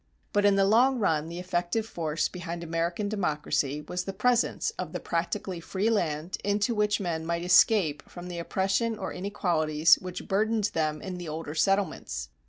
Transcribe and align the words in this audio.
But 0.33 0.45
in 0.45 0.55
the 0.55 0.65
long 0.65 0.97
run 0.97 1.29
the 1.29 1.37
effective 1.37 1.85
force 1.85 2.27
behind 2.27 2.63
American 2.63 3.07
democracy 3.07 3.81
was 3.81 4.03
the 4.05 4.13
presence 4.13 4.71
of 4.79 4.93
the 4.93 4.99
practically 4.99 5.59
free 5.59 5.91
land 5.91 6.37
into 6.43 6.73
which 6.73 6.99
men 6.99 7.23
might 7.23 7.43
escape 7.45 8.09
from 8.09 8.31
oppression 8.31 8.97
or 8.97 9.13
inequalities 9.13 9.99
which 9.99 10.27
burdened 10.27 10.71
them 10.73 11.03
in 11.03 11.19
the 11.19 11.29
older 11.29 11.53
settlements. 11.53 12.29